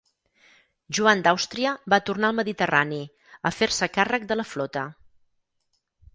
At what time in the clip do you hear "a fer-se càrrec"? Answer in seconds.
3.51-4.27